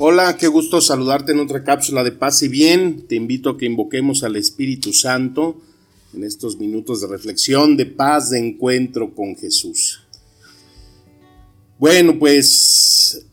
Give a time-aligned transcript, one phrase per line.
[0.00, 3.08] Hola, qué gusto saludarte en otra cápsula de paz y bien.
[3.08, 5.60] Te invito a que invoquemos al Espíritu Santo
[6.14, 10.04] en estos minutos de reflexión, de paz, de encuentro con Jesús.
[11.80, 13.26] Bueno, pues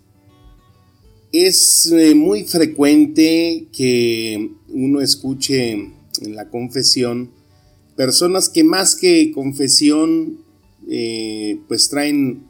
[1.32, 7.30] es eh, muy frecuente que uno escuche en la confesión
[7.96, 10.40] personas que más que confesión,
[10.90, 12.45] eh, pues traen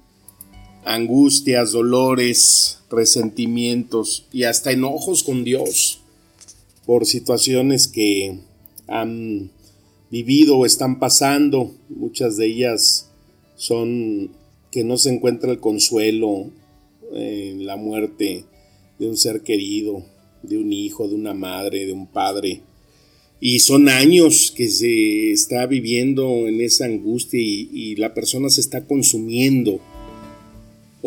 [0.86, 6.00] angustias, dolores, resentimientos y hasta enojos con Dios
[6.86, 8.40] por situaciones que
[8.88, 9.50] han
[10.12, 11.76] vivido o están pasando.
[11.90, 13.10] Muchas de ellas
[13.56, 14.32] son
[14.72, 16.52] que no se encuentra el consuelo
[17.14, 18.46] en la muerte
[19.00, 20.06] de un ser querido,
[20.44, 22.62] de un hijo, de una madre, de un padre.
[23.42, 28.62] Y son años que se está viviendo en esa angustia y, y la persona se
[28.62, 29.82] está consumiendo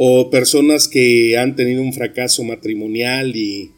[0.01, 3.73] o personas que han tenido un fracaso matrimonial y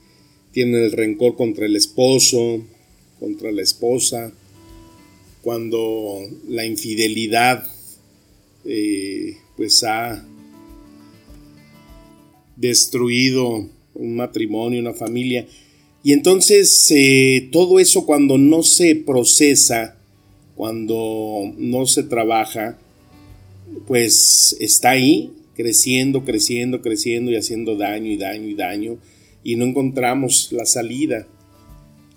[0.53, 2.63] tienen el rencor contra el esposo,
[3.19, 4.31] contra la esposa,
[5.41, 7.67] cuando la infidelidad
[8.67, 10.23] eh, pues ha
[12.55, 15.47] destruido un matrimonio, una familia.
[16.05, 19.97] Y entonces eh, todo eso cuando no se procesa,
[20.55, 22.79] cuando no se trabaja,
[23.87, 28.99] pues está ahí creciendo, creciendo, creciendo y haciendo daño y daño y daño
[29.45, 31.27] y no encontramos la salida.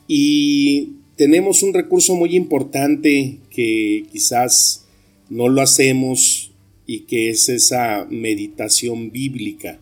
[0.07, 4.85] Y tenemos un recurso muy importante que quizás
[5.29, 6.51] no lo hacemos
[6.87, 9.79] y que es esa meditación bíblica,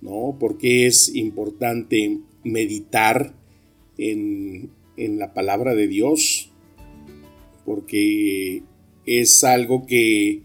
[0.00, 0.36] ¿no?
[0.38, 3.34] Porque es importante meditar
[3.98, 6.50] en, en la palabra de Dios,
[7.64, 8.62] porque
[9.06, 10.40] es algo que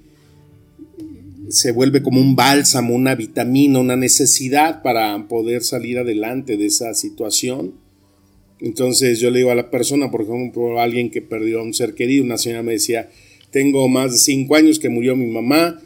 [1.49, 6.93] se vuelve como un bálsamo, una vitamina, una necesidad para poder salir adelante de esa
[6.93, 7.73] situación.
[8.59, 11.93] Entonces yo le digo a la persona, por ejemplo, alguien que perdió a un ser
[11.93, 13.09] querido, una señora me decía,
[13.51, 15.81] tengo más de cinco años que murió mi mamá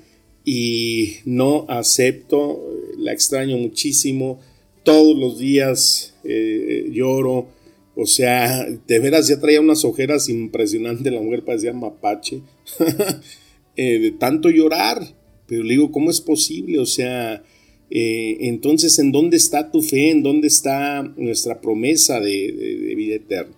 [0.46, 2.64] y no acepto,
[2.98, 4.40] la extraño muchísimo,
[4.84, 7.48] todos los días eh, lloro,
[7.96, 12.42] o sea, de veras ya traía unas ojeras impresionantes, la mujer parecía mapache,
[13.76, 15.19] eh, de tanto llorar.
[15.50, 16.78] Pero le digo, ¿cómo es posible?
[16.80, 17.44] O sea,
[17.90, 20.12] eh, entonces, ¿en dónde está tu fe?
[20.12, 23.54] ¿En dónde está nuestra promesa de, vida eterna?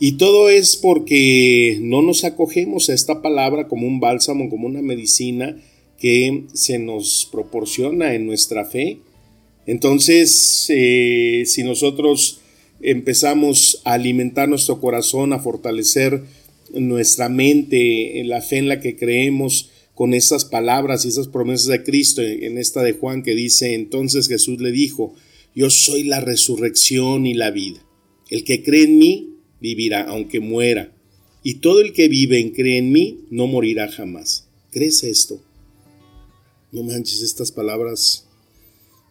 [0.00, 4.82] Y todo es porque no nos acogemos a esta palabra como un bálsamo, como una
[4.82, 5.56] medicina
[5.98, 8.98] que se nos proporciona en nuestra fe.
[9.66, 12.40] Entonces, eh, si nosotros
[12.80, 16.22] empezamos a alimentar nuestro corazón, a fortalecer
[16.72, 21.68] nuestra mente, en la fe en la que creemos, con esas palabras y esas promesas
[21.68, 25.14] de Cristo en esta de Juan que dice, entonces Jesús le dijo,
[25.54, 27.82] yo soy la resurrección y la vida.
[28.28, 30.94] El que cree en mí vivirá aunque muera.
[31.42, 34.46] Y todo el que vive y cree en mí no morirá jamás.
[34.70, 35.40] ¿Crees esto?
[36.72, 38.26] No manches estas palabras,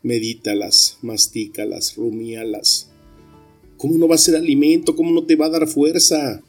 [0.03, 2.91] medítalas, mastícalas, rumíalas.
[3.77, 4.95] ¿Cómo no va a ser alimento?
[4.95, 6.43] ¿Cómo no te va a dar fuerza?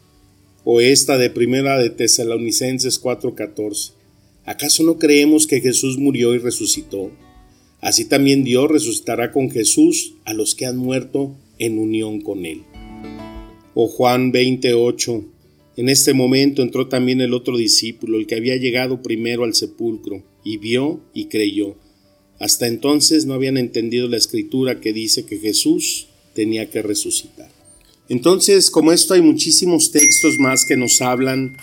[0.62, 3.95] O esta de primera de Tesalonicenses 4:14.
[4.46, 7.10] ¿Acaso no creemos que Jesús murió y resucitó?
[7.80, 12.62] Así también Dios resucitará con Jesús a los que han muerto en unión con Él.
[13.74, 15.24] O Juan 28.
[15.76, 20.22] En este momento entró también el otro discípulo, el que había llegado primero al sepulcro,
[20.44, 21.76] y vio y creyó.
[22.38, 27.50] Hasta entonces no habían entendido la escritura que dice que Jesús tenía que resucitar.
[28.08, 31.56] Entonces, como esto hay muchísimos textos más que nos hablan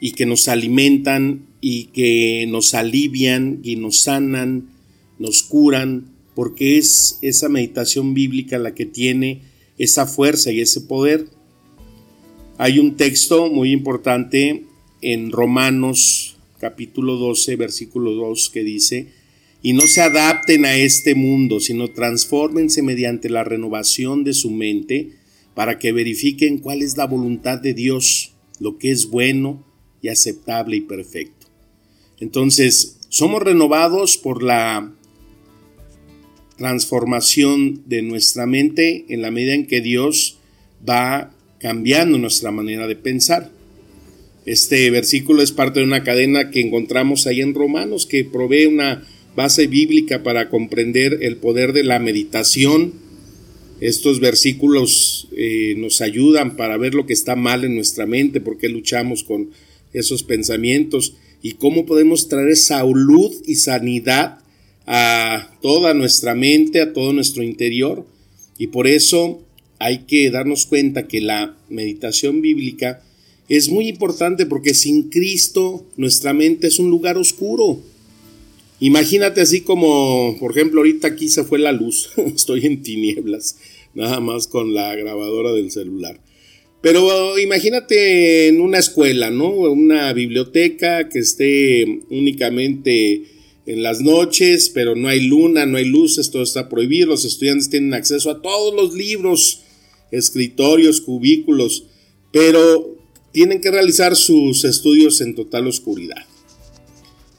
[0.00, 4.70] y que nos alimentan y que nos alivian y nos sanan,
[5.18, 9.42] nos curan, porque es esa meditación bíblica la que tiene
[9.76, 11.26] esa fuerza y ese poder.
[12.56, 14.64] Hay un texto muy importante
[15.02, 19.08] en Romanos capítulo 12, versículo 2 que dice,
[19.62, 25.12] y no se adapten a este mundo, sino transfórmense mediante la renovación de su mente
[25.54, 29.69] para que verifiquen cuál es la voluntad de Dios, lo que es bueno
[30.02, 31.46] y aceptable y perfecto.
[32.20, 34.92] Entonces, somos renovados por la
[36.56, 40.38] transformación de nuestra mente en la medida en que Dios
[40.86, 43.50] va cambiando nuestra manera de pensar.
[44.46, 49.06] Este versículo es parte de una cadena que encontramos ahí en Romanos que provee una
[49.36, 52.92] base bíblica para comprender el poder de la meditación.
[53.80, 58.58] Estos versículos eh, nos ayudan para ver lo que está mal en nuestra mente, por
[58.58, 59.50] qué luchamos con
[59.92, 64.38] esos pensamientos y cómo podemos traer salud y sanidad
[64.86, 68.06] a toda nuestra mente, a todo nuestro interior.
[68.58, 69.40] Y por eso
[69.78, 73.02] hay que darnos cuenta que la meditación bíblica
[73.48, 77.80] es muy importante porque sin Cristo nuestra mente es un lugar oscuro.
[78.78, 83.56] Imagínate así como, por ejemplo, ahorita aquí se fue la luz, estoy en tinieblas,
[83.94, 86.20] nada más con la grabadora del celular.
[86.82, 89.50] Pero imagínate en una escuela, ¿no?
[89.50, 93.24] Una biblioteca que esté únicamente
[93.66, 97.08] en las noches, pero no hay luna, no hay luces, todo está prohibido.
[97.08, 99.62] Los estudiantes tienen acceso a todos los libros,
[100.10, 101.84] escritorios, cubículos,
[102.32, 102.96] pero
[103.32, 106.26] tienen que realizar sus estudios en total oscuridad.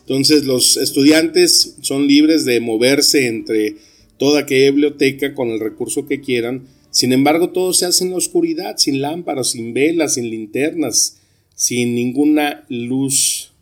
[0.02, 3.78] Entonces los estudiantes son libres de moverse entre
[4.18, 6.68] toda aquella biblioteca con el recurso que quieran.
[6.92, 11.18] Sin embargo, todo se hace en la oscuridad, sin lámparas, sin velas, sin linternas,
[11.56, 13.54] sin ninguna luz.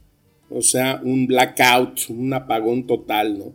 [0.50, 3.54] O sea, un blackout, un apagón total, ¿no?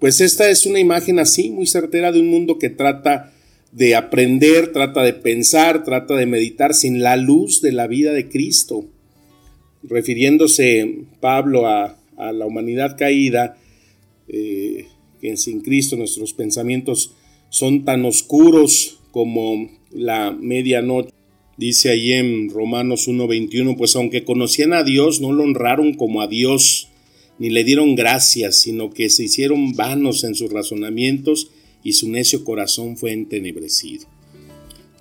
[0.00, 3.32] Pues esta es una imagen así, muy certera de un mundo que trata
[3.72, 8.28] de aprender, trata de pensar, trata de meditar sin la luz de la vida de
[8.28, 8.86] Cristo.
[9.82, 13.56] Refiriéndose Pablo a la humanidad caída,
[14.28, 14.86] eh,
[15.20, 17.14] que sin Cristo nuestros pensamientos
[17.56, 21.08] son tan oscuros como la medianoche.
[21.56, 26.26] Dice ahí en Romanos 1:21, pues aunque conocían a Dios, no lo honraron como a
[26.26, 26.88] Dios,
[27.38, 31.48] ni le dieron gracias, sino que se hicieron vanos en sus razonamientos
[31.82, 34.06] y su necio corazón fue entenebrecido.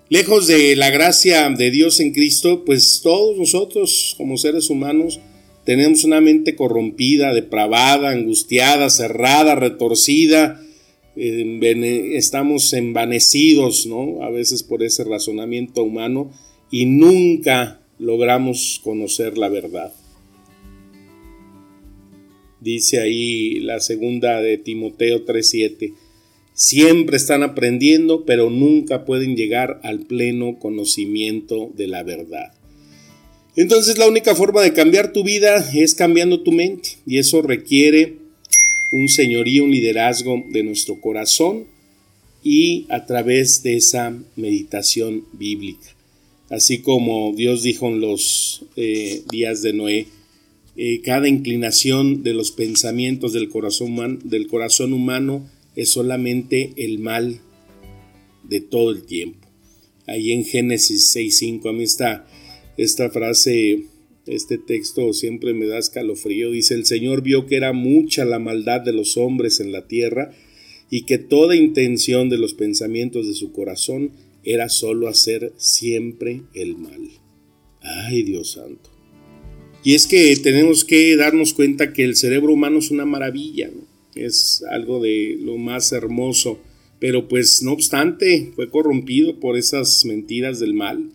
[0.08, 5.20] Lejos de la gracia de Dios en Cristo, pues todos nosotros como seres humanos
[5.66, 10.62] tenemos una mente corrompida, depravada, angustiada, cerrada, retorcida.
[11.16, 14.24] Estamos envanecidos, ¿no?
[14.24, 16.32] A veces por ese razonamiento humano
[16.72, 19.94] y nunca logramos conocer la verdad.
[22.60, 25.94] Dice ahí la segunda de Timoteo 3:7.
[26.54, 32.54] Siempre están aprendiendo, pero nunca pueden llegar al pleno conocimiento de la verdad.
[33.56, 38.25] Entonces la única forma de cambiar tu vida es cambiando tu mente y eso requiere
[38.96, 41.66] un señorío, un liderazgo de nuestro corazón
[42.44, 45.96] y a través de esa meditación bíblica.
[46.50, 50.08] Así como Dios dijo en los eh, días de Noé,
[50.78, 57.40] eh, cada inclinación de los pensamientos del corazón, del corazón humano es solamente el mal
[58.44, 59.48] de todo el tiempo.
[60.08, 62.28] Ahí en Génesis 6.5 a mí está
[62.78, 63.86] esta frase,
[64.28, 66.52] este texto siempre me da escalofrío.
[66.52, 70.32] Dice, el Señor vio que era mucha la maldad de los hombres en la tierra
[70.90, 74.12] y que toda intención de los pensamientos de su corazón
[74.44, 77.10] era solo hacer siempre el mal.
[77.82, 78.92] Ay, Dios santo.
[79.84, 83.70] Y es que tenemos que darnos cuenta que el cerebro humano es una maravilla,
[84.16, 86.60] es algo de lo más hermoso,
[87.00, 91.12] pero pues no obstante fue corrompido por esas mentiras del mal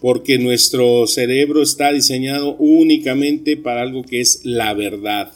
[0.00, 5.32] porque nuestro cerebro está diseñado únicamente para algo que es la verdad,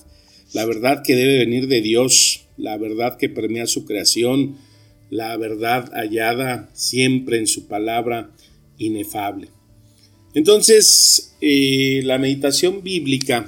[0.52, 4.56] la verdad que debe venir de Dios, la verdad que permea su creación,
[5.08, 8.30] la verdad hallada siempre en su palabra
[8.78, 9.48] inefable.
[10.34, 13.46] Entonces, eh, la meditación bíblica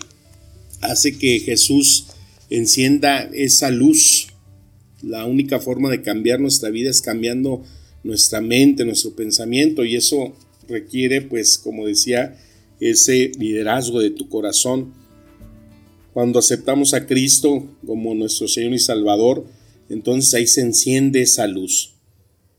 [0.81, 2.07] hace que Jesús
[2.50, 4.28] encienda esa luz.
[5.02, 7.62] La única forma de cambiar nuestra vida es cambiando
[8.02, 10.35] nuestra mente, nuestro pensamiento, y eso
[10.69, 12.38] requiere, pues, como decía,
[12.81, 14.92] ese liderazgo de tu corazón.
[16.12, 19.47] Cuando aceptamos a Cristo como nuestro Señor y Salvador,
[19.88, 21.95] entonces ahí se enciende esa luz,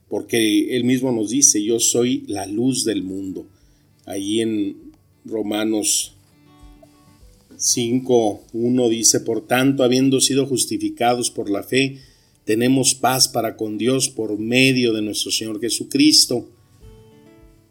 [0.07, 3.45] porque Él mismo nos dice, yo soy la luz del mundo.
[4.05, 4.91] Ahí en
[5.25, 6.13] Romanos
[7.57, 11.99] 5, 1 dice, por tanto, habiendo sido justificados por la fe,
[12.45, 16.49] tenemos paz para con Dios por medio de nuestro Señor Jesucristo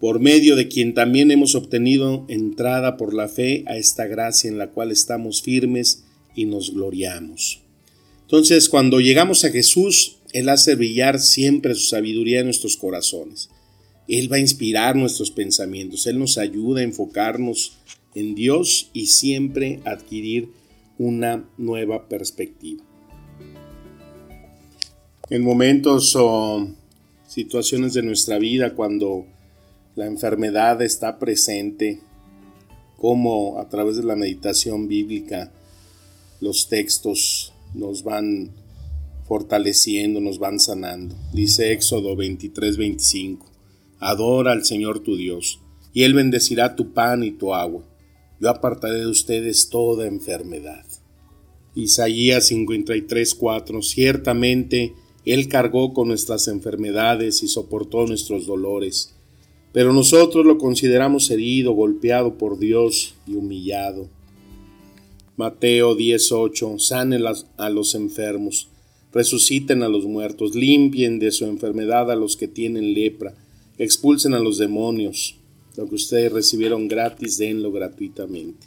[0.03, 4.59] por medio de quien también hemos obtenido entrada por la fe a esta gracia en
[4.59, 6.03] la cual estamos firmes
[6.35, 7.61] y nos gloriamos.
[8.23, 13.49] Entonces, cuando llegamos a Jesús, Él hace brillar siempre su sabiduría en nuestros corazones.
[14.09, 17.75] Él va a inspirar nuestros pensamientos, Él nos ayuda a enfocarnos
[18.17, 20.49] en Dios y siempre adquirir
[20.99, 22.83] una nueva perspectiva.
[25.31, 26.69] En momentos o
[27.29, 29.27] situaciones de nuestra vida cuando
[29.95, 32.01] la enfermedad está presente,
[32.97, 35.53] como a través de la meditación bíblica
[36.41, 38.51] los textos nos van
[39.27, 41.15] fortaleciendo, nos van sanando.
[41.33, 43.47] Dice Éxodo 23, 25,
[43.99, 45.61] Adora al Señor tu Dios,
[45.93, 47.85] y Él bendecirá tu pan y tu agua.
[48.41, 50.85] Yo apartaré de ustedes toda enfermedad.
[51.75, 54.95] Isaías 53, 4, Ciertamente
[55.25, 59.15] Él cargó con nuestras enfermedades y soportó nuestros dolores,
[59.73, 64.09] pero nosotros lo consideramos herido, golpeado por Dios y humillado.
[65.37, 67.25] Mateo 18, sanen
[67.57, 68.69] a los enfermos,
[69.12, 73.35] resuciten a los muertos, limpien de su enfermedad a los que tienen lepra,
[73.79, 75.37] expulsen a los demonios,
[75.76, 78.67] lo que ustedes recibieron gratis, denlo gratuitamente.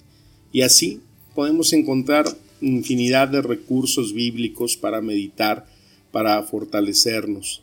[0.51, 1.01] Y así
[1.35, 2.25] podemos encontrar
[2.61, 5.67] infinidad de recursos bíblicos para meditar,
[6.11, 7.61] para fortalecernos,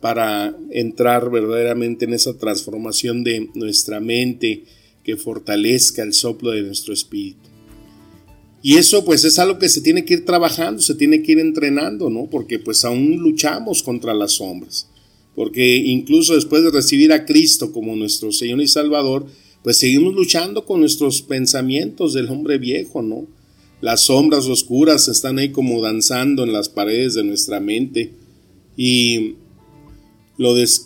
[0.00, 4.64] para entrar verdaderamente en esa transformación de nuestra mente
[5.04, 7.50] que fortalezca el soplo de nuestro espíritu.
[8.62, 11.38] Y eso pues es algo que se tiene que ir trabajando, se tiene que ir
[11.38, 12.28] entrenando, ¿no?
[12.30, 14.86] Porque pues aún luchamos contra las sombras.
[15.34, 19.26] Porque incluso después de recibir a Cristo como nuestro Señor y Salvador,
[19.62, 23.26] pues seguimos luchando con nuestros pensamientos del hombre viejo, ¿no?
[23.80, 28.12] Las sombras oscuras están ahí como danzando en las paredes de nuestra mente.
[28.76, 29.36] Y,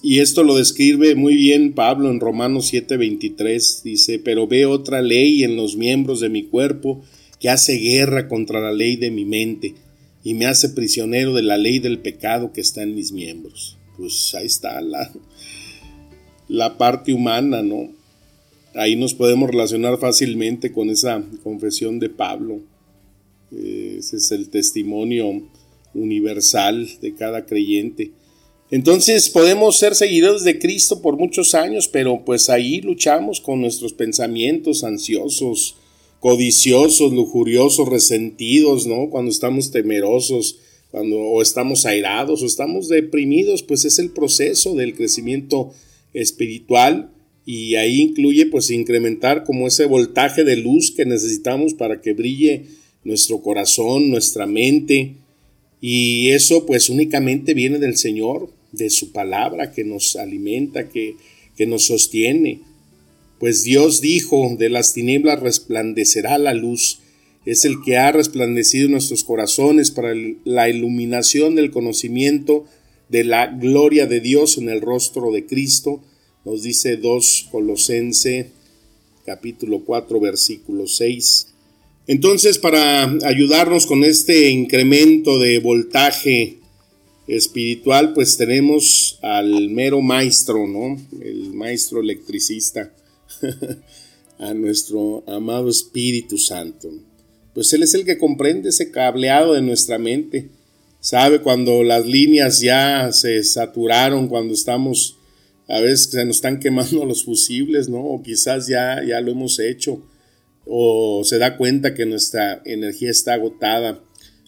[0.03, 3.83] y esto lo describe muy bien Pablo en Romanos 7:23.
[3.85, 7.05] Dice, pero ve otra ley en los miembros de mi cuerpo
[7.39, 9.75] que hace guerra contra la ley de mi mente
[10.25, 13.79] y me hace prisionero de la ley del pecado que está en mis miembros.
[13.97, 15.13] Pues ahí está la,
[16.49, 17.93] la parte humana, ¿no?
[18.75, 22.61] Ahí nos podemos relacionar fácilmente con esa confesión de Pablo.
[23.53, 25.43] Ese es el testimonio
[25.95, 28.11] universal de cada creyente.
[28.71, 33.93] Entonces podemos ser seguidores de Cristo por muchos años, pero pues ahí luchamos con nuestros
[33.93, 35.77] pensamientos ansiosos,
[36.19, 39.11] codiciosos, lujuriosos, resentidos, ¿no?
[39.11, 40.59] Cuando estamos temerosos,
[40.91, 45.73] cuando o estamos airados o estamos deprimidos, pues es el proceso del crecimiento
[46.15, 47.11] espiritual
[47.45, 52.67] y ahí incluye pues incrementar como ese voltaje de luz que necesitamos para que brille
[53.05, 55.17] nuestro corazón, nuestra mente
[55.87, 61.17] y eso pues únicamente viene del Señor, de su palabra que nos alimenta, que,
[61.57, 62.61] que nos sostiene
[63.45, 67.01] pues Dios dijo, de las tinieblas resplandecerá la luz.
[67.45, 70.15] Es el que ha resplandecido nuestros corazones para
[70.45, 72.65] la iluminación del conocimiento
[73.11, 76.03] de la gloria de Dios en el rostro de Cristo.
[76.47, 78.51] Nos dice 2 Colosense
[79.27, 81.54] capítulo 4 versículo 6.
[82.07, 86.59] Entonces, para ayudarnos con este incremento de voltaje
[87.27, 91.01] espiritual, pues tenemos al mero maestro, ¿no?
[91.23, 92.93] El maestro electricista
[94.39, 96.91] a nuestro amado Espíritu Santo.
[97.55, 100.51] Pues Él es el que comprende ese cableado de nuestra mente.
[101.01, 105.17] Sabe cuando las líneas ya se saturaron, cuando estamos,
[105.69, 108.05] a veces se nos están quemando los fusibles, ¿no?
[108.05, 110.03] O quizás ya, ya lo hemos hecho.
[110.67, 114.03] O se da cuenta que nuestra energía está agotada,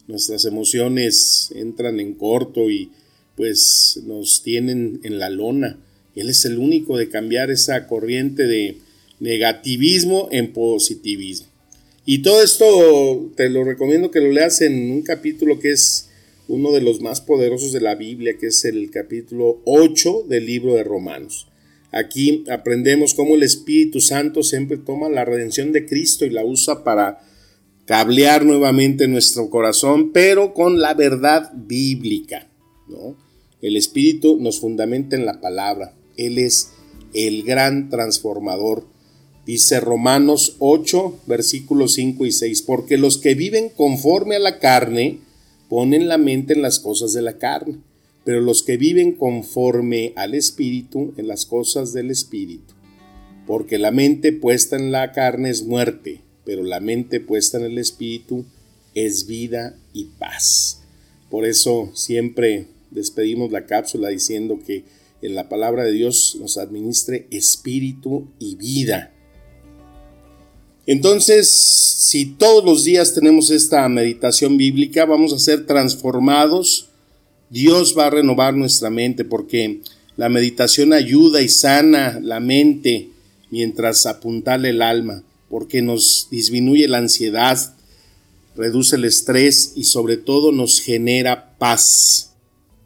[0.07, 2.91] nuestras emociones entran en corto y
[3.37, 5.79] pues nos tienen en la lona.
[6.15, 8.79] Él es el único de cambiar esa corriente de
[9.21, 11.49] negativismo en positivismo.
[12.05, 16.09] Y todo esto te lo recomiendo que lo leas en un capítulo que es
[16.49, 20.75] uno de los más poderosos de la Biblia, que es el capítulo 8 del libro
[20.75, 21.49] de Romanos.
[21.97, 26.85] Aquí aprendemos cómo el Espíritu Santo siempre toma la redención de Cristo y la usa
[26.85, 27.23] para
[27.87, 32.51] cablear nuevamente nuestro corazón, pero con la verdad bíblica.
[33.63, 35.95] El Espíritu nos fundamenta en la palabra.
[36.19, 36.73] Él es
[37.15, 38.87] el gran transformador.
[39.47, 45.21] Dice Romanos 8, versículos 5 y 6, porque los que viven conforme a la carne
[45.71, 47.79] ponen la mente en las cosas de la carne,
[48.27, 52.75] pero los que viven conforme al Espíritu en las cosas del Espíritu.
[53.47, 57.79] Porque la mente puesta en la carne es muerte, pero la mente puesta en el
[57.79, 58.45] Espíritu
[58.97, 60.83] es vida y paz.
[61.31, 64.83] Por eso siempre despedimos la cápsula diciendo que
[65.23, 69.13] en la palabra de Dios nos administre espíritu y vida.
[70.85, 76.89] Entonces, si todos los días tenemos esta meditación bíblica, vamos a ser transformados.
[77.51, 79.81] Dios va a renovar nuestra mente porque
[80.17, 83.11] la meditación ayuda y sana la mente
[83.51, 87.75] mientras apuntale el alma, porque nos disminuye la ansiedad,
[88.57, 92.33] reduce el estrés y sobre todo nos genera paz.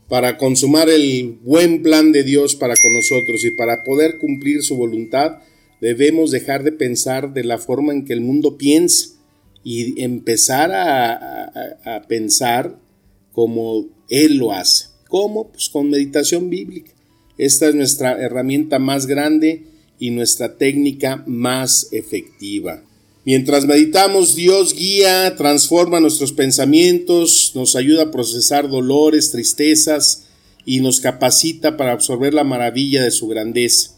[0.08, 4.74] para consumar el buen plan de Dios para con nosotros y para poder cumplir su
[4.74, 5.38] voluntad,
[5.80, 9.10] debemos dejar de pensar de la forma en que el mundo piensa
[9.62, 12.76] y empezar a, pensar
[13.32, 14.86] como Él lo hace.
[15.08, 15.48] ¿Cómo?
[15.48, 16.92] Pues con meditación bíblica.
[17.38, 19.64] Esta es nuestra herramienta más grande
[19.98, 22.82] y nuestra técnica más efectiva.
[23.24, 30.26] Mientras meditamos, Dios guía, transforma nuestros pensamientos, nos ayuda a procesar dolores, tristezas
[30.64, 33.92] y nos capacita para absorber la maravilla de su grandeza.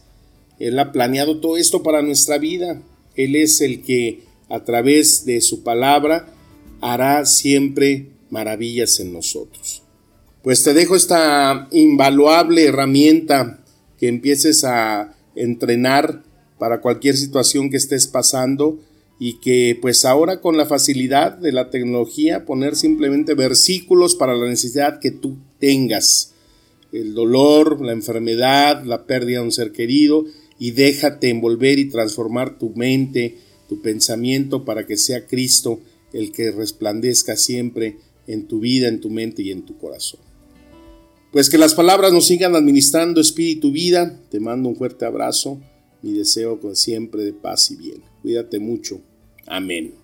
[0.58, 2.82] Él ha planeado todo esto para nuestra vida.
[3.16, 6.32] Él es el que a través de su palabra
[6.80, 9.81] hará siempre maravillas en nosotros.
[10.42, 13.62] Pues te dejo esta invaluable herramienta
[13.96, 16.24] que empieces a entrenar
[16.58, 18.80] para cualquier situación que estés pasando
[19.20, 24.48] y que pues ahora con la facilidad de la tecnología poner simplemente versículos para la
[24.48, 26.34] necesidad que tú tengas,
[26.90, 30.24] el dolor, la enfermedad, la pérdida de un ser querido
[30.58, 33.36] y déjate envolver y transformar tu mente,
[33.68, 35.78] tu pensamiento para que sea Cristo
[36.12, 40.31] el que resplandezca siempre en tu vida, en tu mente y en tu corazón.
[41.32, 44.20] Pues que las palabras nos sigan administrando espíritu vida.
[44.30, 45.58] Te mando un fuerte abrazo.
[46.02, 48.02] Mi deseo con siempre de paz y bien.
[48.20, 49.00] Cuídate mucho.
[49.46, 49.94] Amén.